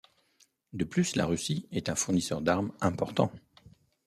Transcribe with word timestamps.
De 0.73 0.83
plus, 0.83 1.15
la 1.15 1.27
Russie 1.27 1.67
est 1.71 1.87
un 1.87 1.93
fournisseur 1.93 2.41
d'armes 2.41 2.71
important. 2.81 3.31